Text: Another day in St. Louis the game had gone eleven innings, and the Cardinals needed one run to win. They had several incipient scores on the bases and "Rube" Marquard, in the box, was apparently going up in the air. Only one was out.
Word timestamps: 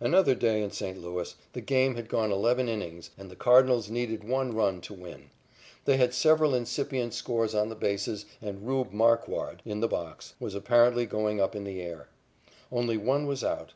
Another 0.00 0.34
day 0.34 0.60
in 0.62 0.70
St. 0.70 1.00
Louis 1.00 1.34
the 1.54 1.62
game 1.62 1.94
had 1.94 2.10
gone 2.10 2.30
eleven 2.30 2.68
innings, 2.68 3.08
and 3.16 3.30
the 3.30 3.34
Cardinals 3.34 3.88
needed 3.88 4.22
one 4.22 4.52
run 4.52 4.82
to 4.82 4.92
win. 4.92 5.30
They 5.86 5.96
had 5.96 6.12
several 6.12 6.54
incipient 6.54 7.14
scores 7.14 7.54
on 7.54 7.70
the 7.70 7.74
bases 7.74 8.26
and 8.42 8.66
"Rube" 8.68 8.92
Marquard, 8.92 9.62
in 9.64 9.80
the 9.80 9.88
box, 9.88 10.34
was 10.38 10.54
apparently 10.54 11.06
going 11.06 11.40
up 11.40 11.56
in 11.56 11.64
the 11.64 11.80
air. 11.80 12.08
Only 12.70 12.98
one 12.98 13.24
was 13.26 13.42
out. 13.42 13.72